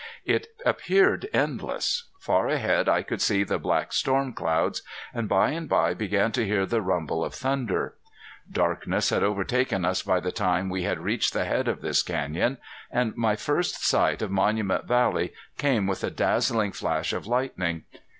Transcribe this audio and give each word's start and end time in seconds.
It 0.25 0.47
appeared 0.65 1.29
endless. 1.31 2.09
Far 2.17 2.47
ahead 2.47 2.89
I 2.89 3.03
could 3.03 3.21
see 3.21 3.43
the 3.43 3.59
black 3.59 3.93
storm 3.93 4.33
clouds; 4.33 4.81
and 5.13 5.29
by 5.29 5.51
and 5.51 5.69
bye 5.69 5.93
began 5.93 6.31
to 6.31 6.43
hear 6.43 6.65
the 6.65 6.81
rumble 6.81 7.23
of 7.23 7.35
thunder. 7.35 7.93
Darkness 8.51 9.11
had 9.11 9.21
overtaken 9.21 9.85
us 9.85 10.01
by 10.01 10.19
the 10.19 10.31
time 10.31 10.69
we 10.71 10.81
had 10.81 10.97
reached 11.01 11.33
the 11.33 11.45
head 11.45 11.67
of 11.67 11.81
this 11.81 12.01
canyon; 12.01 12.57
and 12.89 13.15
my 13.15 13.35
first 13.35 13.85
sight 13.85 14.23
of 14.23 14.31
Monument 14.31 14.85
Valley 14.85 15.33
came 15.59 15.85
with 15.85 16.03
a 16.03 16.09
dazzling 16.09 16.71
flash 16.71 17.13
of 17.13 17.27
lightning. 17.27 17.83